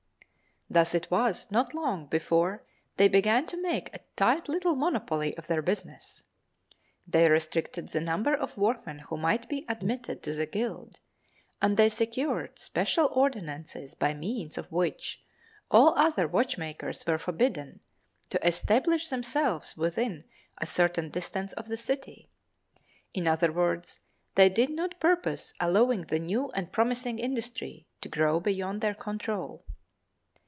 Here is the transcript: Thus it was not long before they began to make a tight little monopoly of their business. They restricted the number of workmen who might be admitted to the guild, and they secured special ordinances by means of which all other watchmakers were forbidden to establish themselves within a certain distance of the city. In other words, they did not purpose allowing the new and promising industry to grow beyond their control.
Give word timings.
Thus 0.73 0.95
it 0.95 1.11
was 1.11 1.51
not 1.51 1.73
long 1.73 2.05
before 2.07 2.63
they 2.95 3.09
began 3.09 3.45
to 3.47 3.61
make 3.61 3.93
a 3.93 3.99
tight 4.15 4.47
little 4.47 4.73
monopoly 4.77 5.35
of 5.37 5.47
their 5.47 5.61
business. 5.61 6.23
They 7.05 7.29
restricted 7.29 7.89
the 7.89 7.99
number 7.99 8.33
of 8.33 8.57
workmen 8.57 8.99
who 8.99 9.17
might 9.17 9.49
be 9.49 9.65
admitted 9.67 10.23
to 10.23 10.33
the 10.33 10.45
guild, 10.45 11.01
and 11.61 11.75
they 11.75 11.89
secured 11.89 12.57
special 12.57 13.09
ordinances 13.11 13.95
by 13.95 14.13
means 14.13 14.57
of 14.57 14.71
which 14.71 15.21
all 15.69 15.89
other 15.99 16.25
watchmakers 16.25 17.05
were 17.05 17.17
forbidden 17.17 17.81
to 18.29 18.47
establish 18.47 19.09
themselves 19.09 19.75
within 19.75 20.23
a 20.57 20.65
certain 20.65 21.09
distance 21.09 21.51
of 21.51 21.67
the 21.67 21.75
city. 21.75 22.29
In 23.13 23.27
other 23.27 23.51
words, 23.51 23.99
they 24.35 24.47
did 24.47 24.69
not 24.69 25.01
purpose 25.01 25.53
allowing 25.59 26.03
the 26.03 26.19
new 26.19 26.49
and 26.51 26.71
promising 26.71 27.19
industry 27.19 27.87
to 27.99 28.07
grow 28.07 28.39
beyond 28.39 28.79
their 28.79 28.95
control. 28.95 29.65